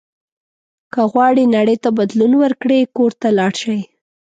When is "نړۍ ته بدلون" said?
1.57-2.31